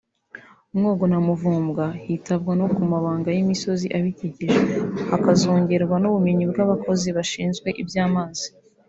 [0.77, 4.59] Mwogo na Muvumba hitabwa no ku mabanga y’imisozi abikikije
[5.11, 8.47] hakazongerwa n’ubumenyi bw’abakozi bashinzwe iby’amazi